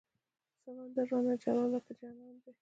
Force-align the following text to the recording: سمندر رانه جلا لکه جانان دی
سمندر 0.63 1.05
رانه 1.11 1.33
جلا 1.43 1.65
لکه 1.73 1.91
جانان 1.99 2.33
دی 2.43 2.51